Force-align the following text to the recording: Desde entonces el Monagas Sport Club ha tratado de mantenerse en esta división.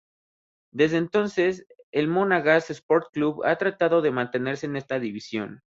Desde 0.73 0.97
entonces 0.97 1.67
el 1.91 2.07
Monagas 2.07 2.71
Sport 2.71 3.11
Club 3.13 3.43
ha 3.45 3.55
tratado 3.57 4.01
de 4.01 4.09
mantenerse 4.09 4.65
en 4.65 4.77
esta 4.77 4.97
división. 4.97 5.61